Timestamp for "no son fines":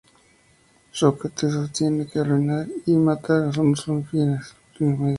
3.55-4.55